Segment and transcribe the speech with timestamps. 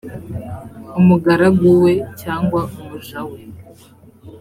[0.99, 3.39] umugaragu we cyangwa umuja we